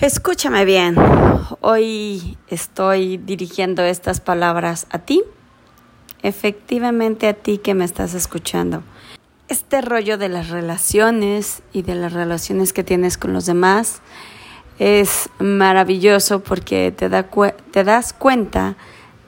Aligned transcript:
Escúchame 0.00 0.64
bien, 0.64 0.94
hoy 1.60 2.38
estoy 2.46 3.16
dirigiendo 3.16 3.82
estas 3.82 4.20
palabras 4.20 4.86
a 4.90 5.00
ti, 5.00 5.24
efectivamente 6.22 7.26
a 7.26 7.34
ti 7.34 7.58
que 7.58 7.74
me 7.74 7.84
estás 7.84 8.14
escuchando. 8.14 8.84
Este 9.48 9.80
rollo 9.80 10.16
de 10.16 10.28
las 10.28 10.50
relaciones 10.50 11.62
y 11.72 11.82
de 11.82 11.96
las 11.96 12.12
relaciones 12.12 12.72
que 12.72 12.84
tienes 12.84 13.18
con 13.18 13.32
los 13.32 13.46
demás 13.46 14.00
es 14.78 15.30
maravilloso 15.40 16.44
porque 16.44 16.92
te, 16.96 17.08
da 17.08 17.26
te 17.72 17.82
das 17.82 18.12
cuenta 18.12 18.76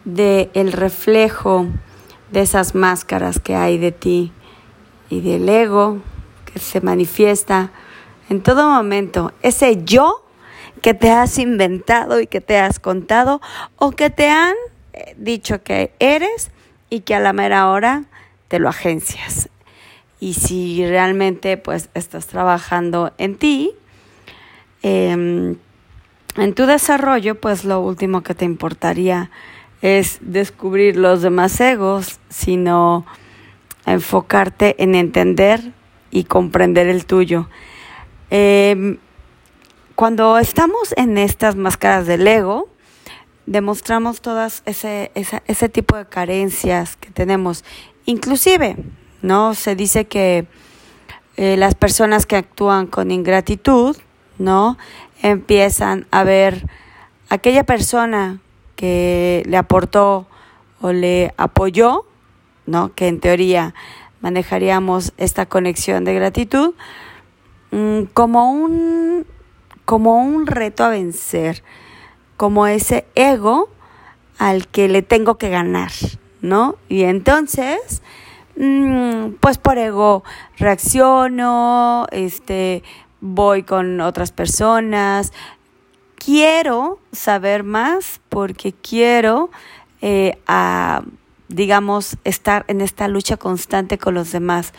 del 0.04 0.50
el 0.54 0.70
reflejo 0.70 1.66
de 2.30 2.42
esas 2.42 2.76
máscaras 2.76 3.40
que 3.40 3.56
hay 3.56 3.76
de 3.76 3.90
ti 3.90 4.32
y 5.08 5.20
del 5.20 5.48
ego 5.48 5.98
que 6.44 6.60
se 6.60 6.80
manifiesta 6.80 7.72
en 8.28 8.40
todo 8.40 8.70
momento. 8.70 9.32
Ese 9.42 9.82
yo 9.82 10.29
que 10.80 10.94
te 10.94 11.10
has 11.10 11.38
inventado 11.38 12.20
y 12.20 12.26
que 12.26 12.40
te 12.40 12.58
has 12.58 12.78
contado 12.78 13.40
o 13.76 13.92
que 13.92 14.10
te 14.10 14.28
han 14.28 14.54
eh, 14.92 15.14
dicho 15.16 15.62
que 15.62 15.92
eres 15.98 16.50
y 16.88 17.00
que 17.00 17.14
a 17.14 17.20
la 17.20 17.32
mera 17.32 17.70
hora 17.70 18.04
te 18.48 18.58
lo 18.58 18.68
agencias. 18.68 19.48
Y 20.18 20.34
si 20.34 20.86
realmente 20.86 21.56
pues 21.56 21.88
estás 21.94 22.26
trabajando 22.26 23.12
en 23.16 23.36
ti, 23.36 23.72
em, 24.82 25.56
en 26.36 26.54
tu 26.54 26.66
desarrollo, 26.66 27.40
pues 27.40 27.64
lo 27.64 27.80
último 27.80 28.22
que 28.22 28.34
te 28.34 28.44
importaría 28.44 29.30
es 29.82 30.18
descubrir 30.20 30.96
los 30.96 31.22
demás 31.22 31.58
egos, 31.60 32.20
sino 32.28 33.06
enfocarte 33.86 34.82
en 34.82 34.94
entender 34.94 35.72
y 36.10 36.24
comprender 36.24 36.86
el 36.86 37.06
tuyo. 37.06 37.48
Em, 38.30 38.98
cuando 40.00 40.38
estamos 40.38 40.94
en 40.96 41.18
estas 41.18 41.56
máscaras 41.56 42.06
del 42.06 42.26
ego, 42.26 42.70
demostramos 43.44 44.22
todas 44.22 44.62
ese, 44.64 45.10
ese 45.14 45.68
tipo 45.68 45.94
de 45.94 46.06
carencias 46.06 46.96
que 46.96 47.10
tenemos. 47.10 47.66
Inclusive, 48.06 48.76
¿no? 49.20 49.52
Se 49.52 49.76
dice 49.76 50.06
que 50.06 50.46
eh, 51.36 51.58
las 51.58 51.74
personas 51.74 52.24
que 52.24 52.36
actúan 52.36 52.86
con 52.86 53.10
ingratitud, 53.10 53.94
¿no? 54.38 54.78
Empiezan 55.20 56.06
a 56.10 56.24
ver 56.24 56.66
aquella 57.28 57.64
persona 57.64 58.40
que 58.76 59.42
le 59.44 59.58
aportó 59.58 60.26
o 60.80 60.92
le 60.92 61.34
apoyó, 61.36 62.06
¿no? 62.64 62.94
Que 62.94 63.06
en 63.06 63.20
teoría 63.20 63.74
manejaríamos 64.22 65.12
esta 65.18 65.44
conexión 65.44 66.06
de 66.06 66.14
gratitud 66.14 66.72
mm, 67.70 68.04
como 68.14 68.50
un 68.50 69.26
como 69.90 70.22
un 70.22 70.46
reto 70.46 70.84
a 70.84 70.88
vencer, 70.90 71.64
como 72.36 72.68
ese 72.68 73.08
ego 73.16 73.68
al 74.38 74.68
que 74.68 74.86
le 74.86 75.02
tengo 75.02 75.36
que 75.36 75.50
ganar, 75.50 75.90
¿no? 76.40 76.76
Y 76.88 77.02
entonces, 77.02 78.00
mm, 78.54 79.30
pues 79.40 79.58
por 79.58 79.78
ego 79.78 80.22
reacciono, 80.58 82.06
este, 82.12 82.84
voy 83.20 83.64
con 83.64 84.00
otras 84.00 84.30
personas, 84.30 85.32
quiero 86.14 87.00
saber 87.10 87.64
más 87.64 88.20
porque 88.28 88.72
quiero, 88.72 89.50
eh, 90.02 90.38
digamos, 91.48 92.16
estar 92.22 92.64
en 92.68 92.80
esta 92.80 93.08
lucha 93.08 93.36
constante 93.38 93.98
con 93.98 94.14
los 94.14 94.30
demás. 94.30 94.72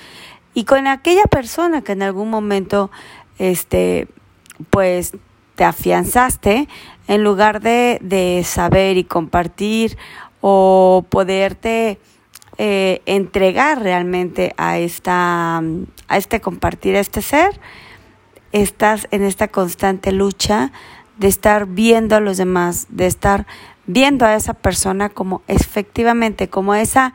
Y 0.54 0.64
con 0.64 0.88
aquella 0.88 1.26
persona 1.26 1.82
que 1.82 1.92
en 1.92 2.02
algún 2.02 2.30
momento, 2.30 2.92
este, 3.40 4.08
pues 4.70 5.14
te 5.56 5.64
afianzaste 5.64 6.68
en 7.08 7.24
lugar 7.24 7.62
de, 7.62 8.42
saber 8.46 8.98
y 8.98 9.04
compartir 9.04 9.98
o 10.40 11.06
poderte 11.10 12.00
eh, 12.58 13.02
entregar 13.06 13.82
realmente 13.82 14.54
a 14.58 14.78
esta 14.78 15.58
a 16.08 16.18
este 16.18 16.42
compartir 16.42 16.96
a 16.96 17.00
este 17.00 17.22
ser 17.22 17.60
estás 18.52 19.08
en 19.12 19.24
esta 19.24 19.48
constante 19.48 20.12
lucha 20.12 20.72
de 21.18 21.28
estar 21.28 21.66
viendo 21.68 22.16
a 22.16 22.20
los 22.20 22.38
demás 22.38 22.88
de 22.90 23.08
estar 23.08 23.46
viendo 23.86 24.26
a 24.26 24.36
esa 24.36 24.54
persona 24.54 25.10
como 25.10 25.42
efectivamente 25.48 26.50
como 26.50 26.76
esa 26.76 27.14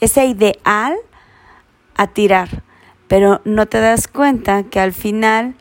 ese 0.00 0.26
ideal 0.26 0.96
a 1.96 2.06
tirar. 2.06 2.62
Pero 3.08 3.40
no 3.44 3.66
te 3.66 3.80
das 3.80 4.08
cuenta 4.08 4.64
que 4.64 4.80
al 4.80 4.92
final 4.92 5.54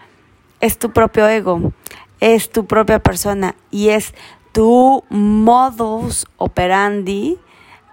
es 0.65 0.79
tu 0.79 0.91
propio 0.91 1.27
ego, 1.27 1.73
es 2.19 2.49
tu 2.49 2.65
propia 2.65 2.97
persona 2.97 3.55
y 3.69 3.89
es 3.89 4.15
tu 4.51 5.03
modus 5.09 6.25
operandi 6.37 7.37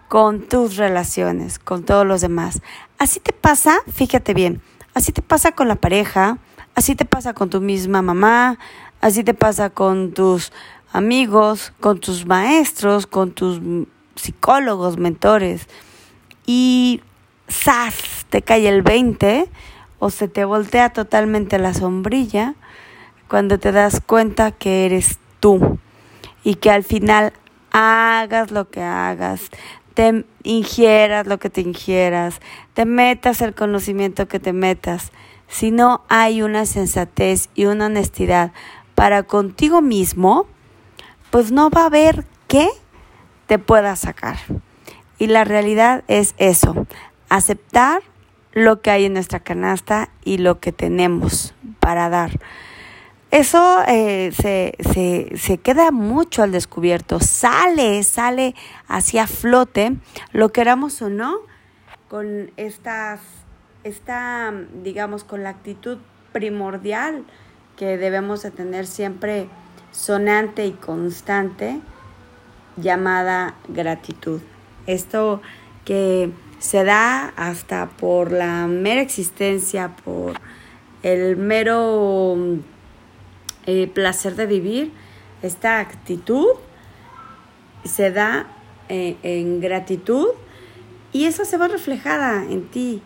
con 0.08 0.40
tus 0.48 0.76
relaciones, 0.76 1.58
con 1.58 1.84
todos 1.84 2.06
los 2.06 2.22
demás. 2.22 2.62
Así 2.98 3.20
te 3.20 3.34
pasa, 3.34 3.76
fíjate 3.92 4.32
bien, 4.32 4.62
así 4.94 5.12
te 5.12 5.20
pasa 5.20 5.52
con 5.52 5.68
la 5.68 5.76
pareja, 5.76 6.38
así 6.74 6.94
te 6.94 7.04
pasa 7.04 7.34
con 7.34 7.50
tu 7.50 7.60
misma 7.60 8.00
mamá, 8.00 8.58
así 9.02 9.22
te 9.22 9.34
pasa 9.34 9.68
con 9.68 10.12
tus 10.12 10.50
amigos, 10.92 11.74
con 11.78 12.00
tus 12.00 12.24
maestros, 12.24 13.06
con 13.06 13.32
tus 13.32 13.60
psicólogos, 14.14 14.96
mentores. 14.96 15.68
Y 16.46 17.02
¡zas! 17.50 18.24
te 18.30 18.40
cae 18.40 18.66
el 18.66 18.80
20 18.80 19.46
o 19.98 20.08
se 20.08 20.26
te 20.26 20.46
voltea 20.46 20.90
totalmente 20.90 21.58
la 21.58 21.74
sombrilla 21.74 22.54
cuando 23.32 23.58
te 23.58 23.72
das 23.72 24.02
cuenta 24.02 24.50
que 24.50 24.84
eres 24.84 25.18
tú 25.40 25.78
y 26.44 26.56
que 26.56 26.70
al 26.70 26.84
final 26.84 27.32
hagas 27.70 28.50
lo 28.50 28.68
que 28.68 28.82
hagas, 28.82 29.48
te 29.94 30.26
ingieras 30.42 31.26
lo 31.26 31.38
que 31.38 31.48
te 31.48 31.62
ingieras, 31.62 32.42
te 32.74 32.84
metas 32.84 33.40
el 33.40 33.54
conocimiento 33.54 34.28
que 34.28 34.38
te 34.38 34.52
metas. 34.52 35.12
Si 35.48 35.70
no 35.70 36.04
hay 36.10 36.42
una 36.42 36.66
sensatez 36.66 37.48
y 37.54 37.64
una 37.64 37.86
honestidad 37.86 38.52
para 38.94 39.22
contigo 39.22 39.80
mismo, 39.80 40.46
pues 41.30 41.52
no 41.52 41.70
va 41.70 41.84
a 41.84 41.86
haber 41.86 42.26
qué 42.48 42.68
te 43.46 43.58
pueda 43.58 43.96
sacar. 43.96 44.36
Y 45.16 45.28
la 45.28 45.44
realidad 45.44 46.04
es 46.06 46.34
eso, 46.36 46.86
aceptar 47.30 48.02
lo 48.52 48.82
que 48.82 48.90
hay 48.90 49.06
en 49.06 49.14
nuestra 49.14 49.40
canasta 49.40 50.10
y 50.22 50.36
lo 50.36 50.60
que 50.60 50.72
tenemos 50.72 51.54
para 51.80 52.10
dar. 52.10 52.38
Eso 53.32 53.82
eh, 53.88 54.30
se, 54.30 54.74
se, 54.92 55.38
se, 55.38 55.56
queda 55.56 55.90
mucho 55.90 56.42
al 56.42 56.52
descubierto, 56.52 57.18
sale, 57.18 58.02
sale 58.02 58.54
hacia 58.88 59.26
flote, 59.26 59.96
lo 60.32 60.50
queramos 60.50 61.00
o 61.00 61.08
no, 61.08 61.38
con 62.08 62.50
estas, 62.58 63.20
esta, 63.84 64.52
digamos, 64.82 65.24
con 65.24 65.42
la 65.44 65.48
actitud 65.48 65.96
primordial 66.32 67.24
que 67.74 67.96
debemos 67.96 68.42
de 68.42 68.50
tener 68.50 68.86
siempre 68.86 69.48
sonante 69.92 70.66
y 70.66 70.72
constante, 70.72 71.80
llamada 72.76 73.54
gratitud. 73.66 74.42
Esto 74.86 75.40
que 75.86 76.30
se 76.58 76.84
da 76.84 77.32
hasta 77.36 77.88
por 77.88 78.30
la 78.30 78.66
mera 78.66 79.00
existencia, 79.00 79.96
por 80.04 80.34
el 81.02 81.38
mero 81.38 82.36
eh, 83.66 83.86
placer 83.86 84.36
de 84.36 84.46
vivir, 84.46 84.92
esta 85.42 85.80
actitud 85.80 86.48
se 87.84 88.10
da 88.10 88.46
eh, 88.88 89.16
en 89.22 89.60
gratitud 89.60 90.28
y 91.12 91.24
eso 91.24 91.44
se 91.44 91.56
va 91.56 91.68
reflejada 91.68 92.44
en 92.44 92.68
ti. 92.68 93.02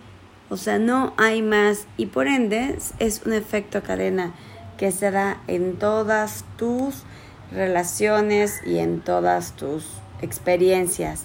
O 0.49 0.57
sea, 0.57 0.79
no 0.79 1.13
hay 1.17 1.43
más 1.43 1.87
y 1.97 2.07
por 2.07 2.29
ende 2.29 2.77
es 2.99 3.23
un 3.27 3.33
efecto 3.33 3.83
cadena 3.83 4.33
que 4.79 4.93
se 4.93 5.11
da 5.11 5.41
en 5.49 5.77
todas 5.77 6.45
tus 6.57 7.03
relaciones 7.51 8.61
y 8.65 8.79
en 8.79 9.01
todas 9.01 9.53
tus 9.57 9.87
experiencias. 10.23 11.25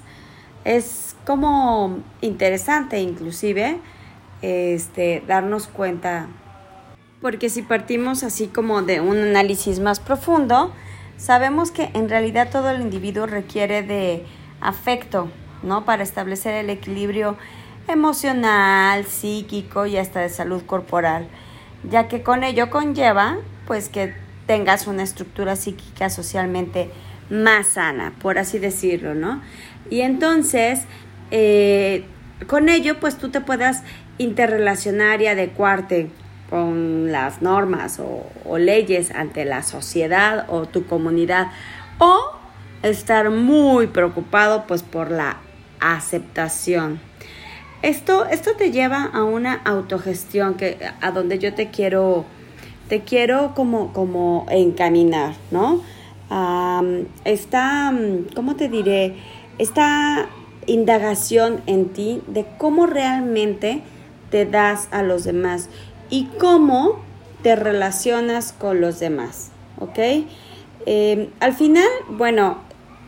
Es 0.63 1.15
como 1.25 1.99
interesante 2.21 2.99
inclusive 2.99 3.79
este, 4.41 5.23
darnos 5.27 5.67
cuenta, 5.67 6.27
porque 7.21 7.49
si 7.49 7.61
partimos 7.61 8.23
así 8.23 8.47
como 8.47 8.81
de 8.81 8.99
un 8.99 9.17
análisis 9.17 9.79
más 9.79 9.99
profundo, 9.99 10.73
sabemos 11.17 11.71
que 11.71 11.91
en 11.93 12.09
realidad 12.09 12.49
todo 12.51 12.71
el 12.71 12.81
individuo 12.81 13.27
requiere 13.27 13.83
de 13.83 14.25
afecto, 14.59 15.29
¿no? 15.61 15.85
Para 15.85 16.03
establecer 16.03 16.55
el 16.55 16.69
equilibrio 16.71 17.37
emocional, 17.87 19.05
psíquico 19.05 19.85
y 19.85 19.97
hasta 19.97 20.21
de 20.21 20.29
salud 20.29 20.63
corporal, 20.65 21.27
ya 21.89 22.07
que 22.07 22.23
con 22.23 22.43
ello 22.43 22.69
conlleva 22.69 23.37
pues 23.67 23.89
que 23.89 24.13
tengas 24.47 24.87
una 24.87 25.03
estructura 25.03 25.55
psíquica 25.55 26.09
socialmente 26.09 26.89
más 27.29 27.67
sana, 27.67 28.13
por 28.19 28.37
así 28.39 28.59
decirlo, 28.59 29.13
¿no? 29.13 29.41
Y 29.89 30.01
entonces, 30.01 30.81
eh, 31.29 32.03
con 32.47 32.67
ello, 32.67 32.99
pues 32.99 33.17
tú 33.17 33.29
te 33.29 33.41
puedas 33.41 33.83
interrelacionar 34.17 35.21
y 35.21 35.27
adecuarte 35.27 36.09
con 36.51 37.11
las 37.11 37.41
normas 37.41 37.99
o, 37.99 38.57
leyes 38.57 39.11
ante 39.11 39.45
la 39.45 39.63
sociedad 39.63 40.45
o 40.49 40.65
tu 40.65 40.85
comunidad 40.85 41.47
o 41.97 42.19
estar 42.83 43.29
muy 43.29 43.87
preocupado 43.87 44.65
pues 44.67 44.83
por 44.83 45.09
la 45.09 45.37
aceptación. 45.79 46.99
Esto, 47.81 48.25
esto 48.25 48.51
te 48.57 48.71
lleva 48.71 49.05
a 49.05 49.23
una 49.23 49.53
autogestión 49.63 50.55
que 50.55 50.77
a 50.99 51.11
donde 51.11 51.39
yo 51.39 51.55
te 51.55 51.69
quiero 51.69 52.25
te 52.89 52.99
quiero 52.99 53.53
como, 53.55 53.93
como 53.93 54.45
encaminar, 54.49 55.33
¿no? 55.49 55.81
esta, 57.23 57.93
¿cómo 58.35 58.55
te 58.57 58.67
diré? 58.67 59.15
Esta 59.57 60.27
indagación 60.65 61.61
en 61.67 61.89
ti 61.89 62.21
de 62.27 62.45
cómo 62.57 62.87
realmente 62.87 63.81
te 64.29 64.45
das 64.45 64.87
a 64.91 65.03
los 65.03 65.23
demás 65.23 65.69
y 66.11 66.25
cómo 66.37 66.99
te 67.41 67.55
relacionas 67.55 68.53
con 68.53 68.81
los 68.81 68.99
demás, 68.99 69.49
¿ok? 69.79 70.27
Em, 70.85 71.29
al 71.39 71.53
final, 71.53 71.87
bueno, 72.09 72.59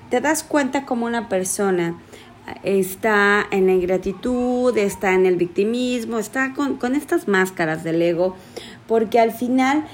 te 0.10 0.22
das 0.22 0.44
cuenta 0.44 0.86
como 0.86 1.06
una 1.06 1.30
persona 1.30 2.00
está 2.64 3.46
en 3.52 3.68
la 3.68 3.74
ingratitud, 3.74 4.78
está 4.78 5.14
en 5.14 5.26
el 5.26 5.38
victimismo, 5.38 6.20
está 6.20 6.54
con, 6.54 6.78
con 6.78 6.96
estas 6.96 7.28
máscaras 7.28 7.84
del 7.84 8.02
ego, 8.02 8.36
porque 8.88 9.20
al 9.20 9.32
final 9.32 9.86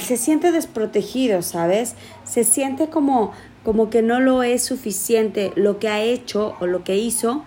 se 0.00 0.16
siente 0.16 0.52
desprotegido, 0.52 1.42
¿sabes? 1.42 1.94
Se 2.24 2.44
siente 2.44 2.88
como, 2.88 3.32
como 3.64 3.90
que 3.90 4.02
no 4.02 4.20
lo 4.20 4.42
es 4.42 4.62
suficiente 4.64 5.52
lo 5.56 5.78
que 5.78 5.88
ha 5.88 6.02
hecho 6.02 6.54
o 6.60 6.66
lo 6.66 6.84
que 6.84 6.96
hizo, 6.96 7.42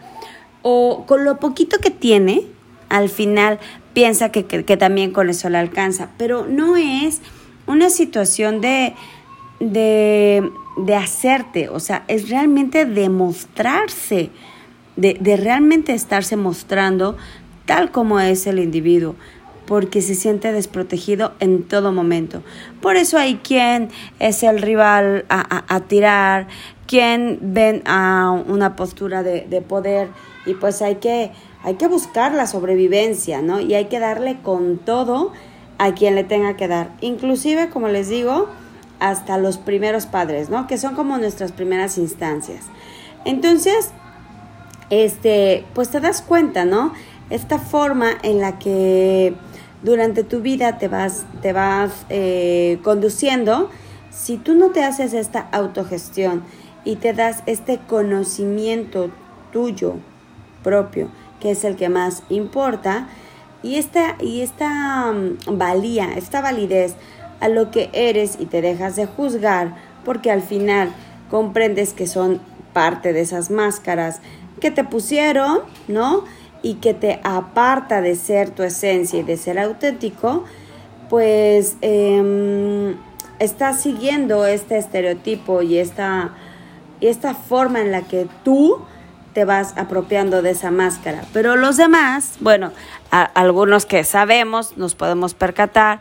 o 0.63 1.06
con 1.06 1.24
lo 1.24 1.39
poquito 1.39 1.77
que 1.80 1.92
tiene, 1.92 2.45
al 2.89 3.09
final 3.09 3.59
piensa 3.95 4.30
que, 4.30 4.44
también 4.77 5.12
con 5.12 5.30
eso 5.30 5.50
le 5.50 5.57
alcanza, 5.57 6.09
pero 6.18 6.45
no 6.45 6.75
es 6.75 7.21
una 7.65 7.89
situación 7.89 8.62
de, 8.62 8.94
de, 9.59 10.51
de 10.77 10.95
hacerte, 10.95 11.69
o 11.69 11.80
sea, 11.80 12.03
es 12.07 12.30
realmente 12.30 12.86
demostrarse, 12.86 14.30
de, 14.97 15.18
de 15.19 15.38
realmente 15.38 15.94
estarse 15.94 16.36
mostrando 16.36 17.18
tal 17.65 17.92
como 17.92 18.19
es 18.19 18.45
el 18.45 18.59
individuo 18.59 19.15
porque 19.65 20.01
se 20.01 20.15
siente 20.15 20.51
desprotegido 20.51 21.33
en 21.39 21.63
todo 21.63 21.92
momento. 21.92 22.44
Por 22.81 22.97
eso 22.97 23.18
hay 23.18 23.36
quien 23.38 23.89
es 24.19 24.44
el 24.44 24.62
rival 24.62 25.25
a, 25.30 25.80
tirar, 25.88 26.47
quien 26.88 27.40
ven 27.42 27.82
a 27.86 28.32
una 28.48 28.76
postura 28.76 29.24
de, 29.24 29.42
de, 29.42 29.62
poder 29.62 30.10
y 30.46 30.54
pues 30.54 30.82
hay 30.82 30.96
que, 30.96 31.32
hay 31.64 31.76
que 31.76 31.88
buscar 31.88 32.34
la 32.34 32.48
sobrevivencia, 32.48 33.42
¿no? 33.42 33.60
Y 33.60 33.74
hay 33.74 33.86
que 33.86 34.00
darle 34.00 34.38
con 34.42 34.78
todo 34.78 35.32
a 35.78 35.94
quien 35.94 36.16
le 36.16 36.24
tenga 36.24 36.56
que 36.56 36.68
dar. 36.68 36.92
Inclusive, 37.02 37.70
como 37.70 37.88
les 37.88 38.10
digo, 38.10 38.48
hasta 39.00 39.38
los 39.38 39.58
primeros 39.58 40.06
padres, 40.06 40.50
¿no? 40.50 40.68
Que 40.68 40.78
son 40.78 40.96
como 40.96 41.18
nuestras 41.18 41.52
primeras 41.52 41.98
instancias. 41.98 42.66
Entonces, 43.26 43.92
este, 44.90 45.66
pues 45.74 45.90
te 45.90 46.00
das 46.00 46.22
cuenta, 46.22 46.66
¿no? 46.66 46.94
Esta 47.30 47.58
forma 47.58 48.12
en 48.22 48.40
la 48.40 48.60
que 48.60 49.34
durante 49.81 50.24
tu 50.24 50.42
vida 50.42 50.78
te 50.78 50.88
vas, 50.88 51.26
te 51.42 51.54
vas 51.54 52.06
eh, 52.10 52.80
conduciendo, 52.84 53.70
si 54.12 54.38
tú 54.38 54.56
no 54.56 54.70
te 54.70 54.84
haces 54.84 55.14
esta 55.14 55.48
autogestión 55.52 56.44
y 56.86 56.96
te 56.96 57.14
das 57.14 57.44
este 57.46 57.80
conocimiento 57.80 59.10
tuyo 59.52 59.96
propio, 60.64 61.10
que 61.42 61.52
es 61.52 61.64
el 61.66 61.76
que 61.76 61.90
más 61.90 62.24
importa, 62.30 63.10
y 63.64 63.76
esta, 63.76 64.16
y 64.22 64.42
esta 64.42 65.12
mm, 65.12 65.58
valía, 65.58 66.14
esta 66.16 66.40
validez 66.40 66.96
a 67.42 67.50
lo 67.50 67.72
que 67.72 67.90
eres 67.92 68.38
y 68.40 68.46
te 68.46 68.62
dejas 68.62 68.96
de 68.96 69.08
juzgar, 69.08 69.76
porque 70.06 70.32
al 70.32 70.42
final 70.42 70.90
comprendes 71.30 71.94
que 71.94 72.08
son 72.08 72.40
parte 72.72 73.12
de 73.12 73.22
esas 73.22 73.52
máscaras 73.52 74.22
que 74.62 74.72
te 74.72 74.84
pusieron, 74.84 75.62
¿no? 75.88 76.24
y 76.66 76.76
que 76.76 76.96
te 76.96 77.20
aparta 77.24 78.02
de 78.02 78.16
ser 78.16 78.50
tu 78.50 78.64
esencia 78.64 79.20
y 79.20 79.24
de 79.24 79.38
ser 79.38 79.60
auténtico, 79.60 80.46
pues 81.12 81.78
eh, 81.84 82.96
estás 83.38 83.81
siguiendo 83.81 84.48
este 84.48 84.80
estereotipo 84.80 85.62
y 85.62 85.78
esta, 85.78 86.34
y 87.00 87.07
esta 87.07 87.33
forma 87.33 87.81
en 87.81 87.92
la 87.92 88.01
que 88.01 88.27
tú 88.44 88.86
te 89.36 89.44
vas 89.44 89.77
apropiando 89.77 90.42
de 90.42 90.51
esa 90.51 90.71
máscara. 90.71 91.25
Pero 91.33 91.57
los 91.57 91.75
demás, 91.75 92.36
bueno, 92.39 92.71
algunos 93.12 93.86
que 93.86 94.06
sabemos, 94.06 94.77
nos 94.77 94.95
podemos 94.95 95.33
percatar, 95.33 96.00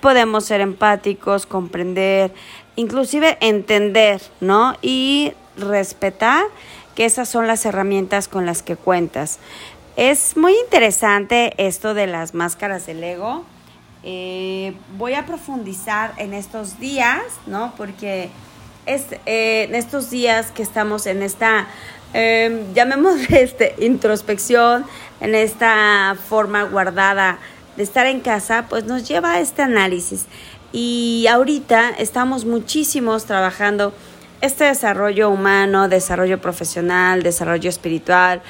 podemos 0.00 0.44
ser 0.44 0.60
empáticos, 0.60 1.46
comprender, 1.46 2.34
inclusive 2.76 3.38
entender, 3.40 4.20
¿no? 4.40 4.74
Y 4.82 5.32
respetar 5.56 6.44
que 6.94 7.06
esas 7.06 7.28
son 7.28 7.46
las 7.46 7.64
herramientas 7.64 8.28
con 8.28 8.44
las 8.44 8.62
que 8.62 8.76
cuentas. 8.76 9.38
Es 9.96 10.36
muy 10.36 10.54
interesante 10.64 11.54
esto 11.56 11.94
de 11.94 12.06
las 12.06 12.34
máscaras 12.34 12.84
del 12.84 13.02
ego. 13.02 13.44
Eh, 14.04 14.74
voy 14.98 15.14
a 15.14 15.24
profundizar 15.24 16.12
en 16.18 16.34
estos 16.34 16.78
días, 16.78 17.22
¿no? 17.46 17.72
Porque 17.76 18.28
es 18.88 19.04
eh, 19.26 19.64
en 19.68 19.74
estos 19.74 20.10
días 20.10 20.50
que 20.50 20.62
estamos 20.62 21.06
en 21.06 21.22
esta, 21.22 21.68
eh, 22.14 22.64
llamémosle 22.74 23.42
este, 23.42 23.74
introspección, 23.78 24.84
en 25.20 25.34
esta 25.34 26.16
forma 26.28 26.62
guardada 26.64 27.38
de 27.76 27.82
estar 27.82 28.06
en 28.06 28.20
casa, 28.20 28.66
pues 28.68 28.84
nos 28.84 29.06
lleva 29.06 29.32
a 29.32 29.40
este 29.40 29.62
análisis. 29.62 30.26
Y 30.72 31.26
ahorita 31.30 31.90
estamos 31.90 32.44
muchísimos 32.44 33.24
trabajando 33.24 33.92
este 34.40 34.64
desarrollo 34.64 35.30
humano, 35.30 35.88
desarrollo 35.88 36.40
profesional, 36.40 37.22
desarrollo 37.22 37.68
espiritual, 37.68 38.42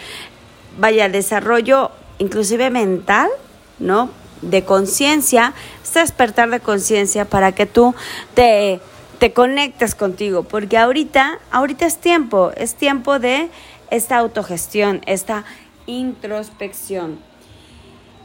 vaya, 0.79 1.09
desarrollo 1.09 1.91
inclusive 2.19 2.71
mental, 2.71 3.29
¿no? 3.79 4.11
De 4.43 4.65
conciencia, 4.65 5.55
este 5.83 6.01
despertar 6.01 6.51
de 6.51 6.61
conciencia 6.61 7.25
para 7.25 7.53
que 7.53 7.67
tú 7.67 7.95
te, 8.35 8.81
te 9.19 9.33
conectes 9.33 9.95
contigo, 9.95 10.45
porque 10.45 10.79
ahorita, 10.79 11.39
ahorita 11.51 11.87
es 11.87 11.99
tiempo, 11.99 12.53
es 12.57 12.75
tiempo 12.75 13.19
de 13.19 13.49
esta 13.91 14.19
autogestión, 14.19 15.01
esta 15.07 15.45
introspección. 15.87 17.19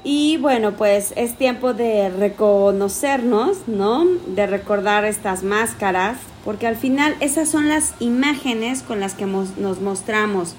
Y 0.04 0.38
bueno, 0.38 0.74
pues 0.74 1.14
es 1.16 1.38
tiempo 1.38 1.74
de 1.74 2.10
reconocernos, 2.10 3.68
¿no? 3.68 4.06
De 4.28 4.46
recordar 4.48 5.06
estas 5.06 5.44
máscaras, 5.44 6.18
porque 6.44 6.68
al 6.68 6.76
final 6.76 7.16
esas 7.22 7.50
son 7.50 7.70
las 7.70 7.94
imágenes 8.00 8.84
con 8.84 9.00
las 9.00 9.14
que 9.14 9.26
nos 9.26 9.80
mostramos 9.80 10.56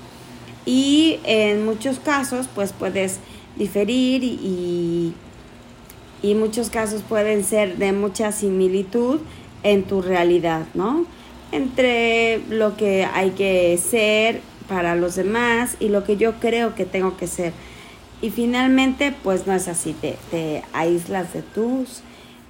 y 0.66 1.20
en 1.25 1.64
muchos 1.64 1.99
casos 1.99 2.49
pues 2.54 2.73
puedes 2.73 3.18
diferir 3.56 4.25
y, 4.25 5.14
y 6.23 6.35
muchos 6.35 6.70
casos 6.70 7.02
pueden 7.02 7.44
ser 7.44 7.76
de 7.76 7.92
mucha 7.92 8.32
similitud 8.32 9.20
en 9.64 9.83
tu 9.83 10.00
realidad, 10.00 10.66
¿no? 10.75 11.06
Entre 11.50 12.40
lo 12.49 12.76
que 12.76 13.04
hay 13.12 13.30
que 13.30 13.76
ser 13.78 14.40
para 14.68 14.94
los 14.94 15.16
demás 15.16 15.76
y 15.80 15.88
lo 15.88 16.04
que 16.04 16.16
yo 16.16 16.35
creo 16.35 16.76
que 16.76 16.85
tengo 16.85 17.16
que 17.16 17.26
ser. 17.26 17.52
Y 18.23 18.30
finalmente, 18.30 19.12
pues 19.25 19.49
no 19.49 19.52
es 19.52 19.66
así, 19.66 19.92
te, 19.92 20.16
te 20.30 20.62
aíslas 20.73 21.33
de 21.33 21.42
tus, 21.42 22.02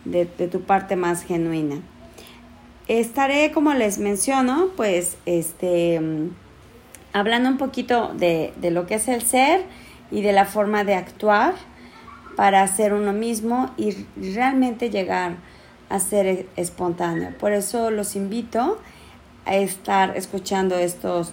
de, 0.05 0.29
de 0.39 0.49
tu 0.49 0.61
parte 0.61 0.97
más 0.97 1.25
genuina. 1.25 1.77
Estaré, 2.87 3.51
como 3.53 3.73
les 3.73 3.99
menciono, 3.99 4.69
pues 4.77 5.17
este 5.25 6.01
hablando 7.15 7.49
un 7.49 7.59
poquito 7.59 8.13
de, 8.13 8.53
lo 8.61 8.87
que 8.87 8.97
es 8.97 9.09
el 9.09 9.23
ser 9.23 9.63
y 10.11 10.21
de 10.21 10.33
la 10.33 10.45
forma 10.45 10.85
de 10.85 10.95
actuar 10.95 11.55
para 12.37 12.67
ser 12.67 12.93
uno 12.93 13.13
mismo 13.13 13.71
y 13.79 13.93
realmente 14.17 14.91
llegar 14.91 15.37
a 15.89 15.99
ser 15.99 16.47
espontáneo. 16.57 17.31
Por 17.39 17.53
eso 17.53 17.91
los 17.91 18.17
invito 18.17 18.79
a 19.47 19.57
estar 19.57 20.17
escuchando 20.17 20.77
estos 20.77 21.33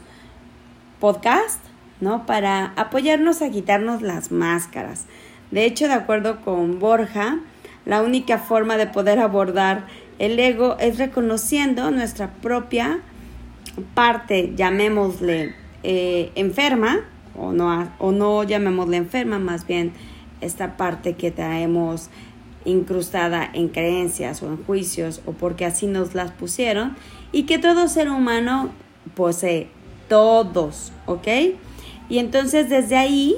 podcasts, 1.00 1.62
¿no? 2.00 2.26
Para 2.26 2.74
apoyarnos 2.76 3.42
a 3.42 3.50
quitarnos 3.50 4.02
las 4.02 4.32
máscaras. 4.32 5.06
De 5.52 5.66
hecho, 5.66 5.88
de 5.88 5.94
acuerdo 5.94 6.42
con 6.42 6.80
Borja, 6.80 7.40
la 7.86 8.02
única 8.02 8.38
forma 8.38 8.78
de 8.78 8.88
poder 8.88 9.20
abordar 9.20 9.88
el 10.20 10.40
ego 10.40 10.78
es 10.80 10.98
reconociendo 10.98 11.90
nuestra 11.92 12.30
propia 12.30 13.00
parte, 13.94 14.54
llamémosle 14.56 15.56
eh, 15.84 16.32
enferma, 16.36 17.00
o 17.36 17.54
no, 17.54 17.92
o 17.98 18.12
no 18.12 18.44
llamémosle 18.44 18.98
enferma, 18.98 19.40
más 19.40 19.66
bien 19.66 19.94
esta 20.42 20.78
parte 20.78 21.14
que 21.14 21.32
traemos 21.32 22.10
incrustada 22.66 23.50
en 23.54 23.70
creencias 23.70 24.42
o 24.44 24.48
en 24.48 24.64
juicios 24.64 25.22
o 25.26 25.32
porque 25.32 25.66
así 25.66 25.88
nos 25.88 26.14
las 26.14 26.32
pusieron 26.32 26.96
y 27.32 27.44
que 27.44 27.60
todo 27.60 27.88
ser 27.88 28.10
humano 28.10 28.72
posee 29.16 29.70
todos, 30.08 30.92
¿ok? 31.06 31.28
Y 32.10 32.20
entonces 32.20 32.70
desde 32.70 32.98
ahí 32.98 33.38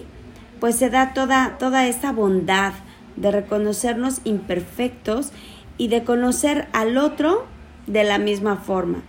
pues 0.59 0.75
se 0.75 0.89
da 0.89 1.13
toda, 1.13 1.57
toda 1.57 1.87
esta 1.87 2.11
bondad 2.11 2.73
de 3.15 3.31
reconocernos 3.31 4.21
imperfectos 4.23 5.31
y 5.77 5.89
de 5.89 6.03
conocer 6.03 6.67
al 6.73 6.97
otro 6.97 7.45
de 7.87 8.03
la 8.03 8.17
misma 8.17 8.57
forma. 8.57 9.03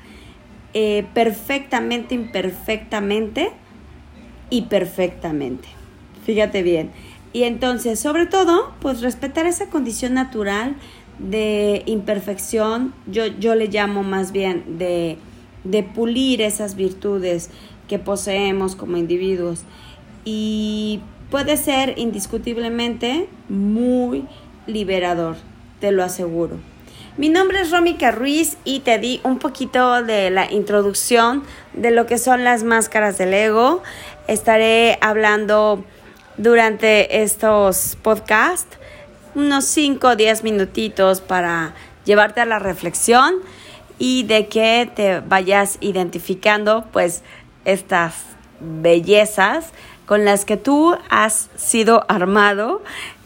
Eh, 0.72 1.06
perfectamente, 1.14 2.14
imperfectamente 2.14 3.52
y 4.50 4.62
perfectamente. 4.62 5.68
Fíjate 6.24 6.62
bien. 6.62 6.90
Y 7.34 7.42
entonces, 7.42 7.98
sobre 7.98 8.26
todo, 8.26 8.72
pues 8.80 9.00
respetar 9.00 9.44
esa 9.44 9.68
condición 9.68 10.14
natural 10.14 10.76
de 11.18 11.82
imperfección, 11.86 12.94
yo, 13.08 13.26
yo 13.26 13.56
le 13.56 13.66
llamo 13.66 14.04
más 14.04 14.30
bien 14.30 14.78
de, 14.78 15.18
de 15.64 15.82
pulir 15.82 16.40
esas 16.40 16.76
virtudes 16.76 17.50
que 17.88 17.98
poseemos 17.98 18.76
como 18.76 18.96
individuos. 18.96 19.64
Y 20.24 21.00
puede 21.28 21.56
ser 21.56 21.98
indiscutiblemente 21.98 23.28
muy 23.48 24.26
liberador, 24.68 25.34
te 25.80 25.90
lo 25.90 26.04
aseguro. 26.04 26.60
Mi 27.16 27.30
nombre 27.30 27.60
es 27.62 27.72
Rómica 27.72 28.12
Ruiz 28.12 28.58
y 28.64 28.78
te 28.80 28.98
di 28.98 29.20
un 29.24 29.40
poquito 29.40 30.04
de 30.04 30.30
la 30.30 30.52
introducción 30.52 31.42
de 31.72 31.90
lo 31.90 32.06
que 32.06 32.18
son 32.18 32.44
las 32.44 32.62
máscaras 32.62 33.18
del 33.18 33.34
ego. 33.34 33.82
Estaré 34.28 34.98
hablando 35.00 35.84
durante 36.36 37.22
estos 37.22 37.96
podcasts 38.02 38.78
unos 39.34 39.64
5 39.64 40.08
o 40.08 40.16
10 40.16 40.44
minutitos 40.44 41.20
para 41.20 41.74
llevarte 42.04 42.40
a 42.40 42.44
la 42.44 42.58
reflexión 42.58 43.34
y 43.98 44.24
de 44.24 44.48
que 44.48 44.90
te 44.94 45.20
vayas 45.20 45.78
identificando 45.80 46.84
pues 46.92 47.22
estas 47.64 48.14
bellezas 48.60 49.72
con 50.06 50.24
las 50.24 50.44
que 50.44 50.56
tú 50.56 50.96
has 51.10 51.50
sido 51.56 52.04
armado 52.08 52.82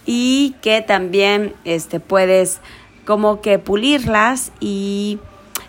y 0.06 0.54
que 0.62 0.80
también 0.80 1.54
este, 1.64 2.00
puedes 2.00 2.60
como 3.04 3.40
que 3.40 3.58
pulirlas 3.58 4.52
y, 4.60 5.18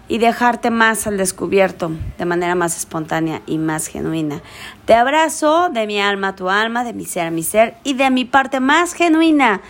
y 0.10 0.18
dejarte 0.18 0.72
más 0.72 1.08
al 1.08 1.18
descubierto 1.18 1.92
de 2.18 2.26
manera 2.26 2.56
más 2.56 2.76
espontánea 2.76 3.42
y 3.46 3.60
más 3.60 3.88
genuina. 3.88 4.42
Te 4.86 4.96
abrazo 4.96 5.70
de 5.70 5.88
mi 5.88 6.02
alma 6.02 6.30
a 6.30 6.36
tu 6.36 6.50
alma, 6.50 6.84
de 6.84 6.94
mi 6.94 7.06
ser 7.06 7.28
a 7.28 7.32
mi 7.32 7.44
ser 7.44 7.76
y 7.84 7.94
de 7.94 8.10
mi 8.10 8.26
parte 8.26 8.60
más 8.60 8.94
genuina, 8.94 9.62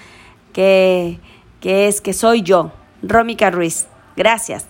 que, 0.53 1.19
que 1.60 1.88
es 1.88 2.01
que 2.01 2.13
soy 2.13 2.41
yo, 2.41 2.72
Rómica 3.03 3.51
Ruiz. 3.51 3.88
Gracias. 4.15 4.69